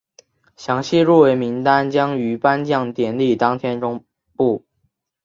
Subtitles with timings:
[0.57, 4.03] 详细入围名单将于颁奖典礼当天公
[4.35, 4.65] 布。